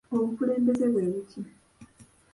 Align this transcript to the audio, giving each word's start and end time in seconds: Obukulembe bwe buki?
Obukulembe 0.15 0.71
bwe 0.77 0.87
buki? 0.95 1.39